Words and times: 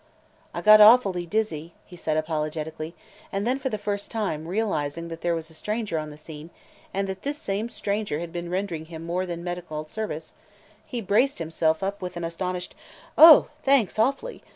"I 0.51 0.61
got 0.61 0.81
awfully 0.81 1.27
dizzy!" 1.27 1.75
he 1.85 1.95
said 1.95 2.17
apologetically, 2.17 2.95
and 3.31 3.45
then, 3.45 3.59
for 3.59 3.69
the 3.69 3.77
first 3.77 4.09
time 4.09 4.47
realizing 4.47 5.09
that 5.09 5.21
there 5.21 5.35
was 5.35 5.51
a 5.51 5.53
stranger 5.53 5.99
on 5.99 6.09
the 6.09 6.17
scene 6.17 6.49
and 6.91 7.07
that 7.07 7.21
this 7.21 7.37
same 7.37 7.69
stranger 7.69 8.19
had 8.19 8.33
been 8.33 8.49
rendering 8.49 8.85
him 8.85 9.05
more 9.05 9.27
than 9.27 9.43
medical 9.43 9.85
service, 9.85 10.33
he 10.87 11.01
braced 11.01 11.37
himself 11.37 11.83
up 11.83 12.01
with 12.01 12.17
an 12.17 12.23
astonished, 12.23 12.73
"Oh, 13.15 13.49
thanks, 13.61 13.99
awfully! 13.99 14.41